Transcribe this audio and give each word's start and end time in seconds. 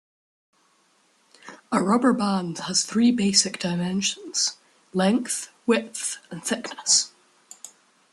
A 1.71 1.79
rubber 1.83 2.11
band 2.11 2.57
has 2.57 2.83
three 2.83 3.11
basic 3.11 3.59
dimensions: 3.59 4.57
length, 4.95 5.51
width, 5.67 6.17
and 6.31 6.43
thickness. 6.43 7.11